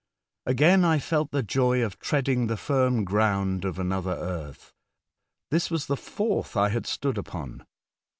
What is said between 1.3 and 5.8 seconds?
joy of treading the firm ground of another world. This